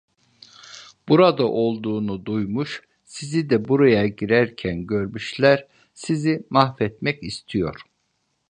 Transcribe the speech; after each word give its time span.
Burada 1.09 1.47
olduğunu 1.47 2.25
duymuş, 2.25 2.81
sizi 3.05 3.49
de 3.49 3.67
buraya 3.67 4.07
girerken 4.07 4.87
görmüşler; 4.87 5.67
sizi 5.93 6.47
mahvetmek 6.49 7.23
istiyor… 7.23 7.81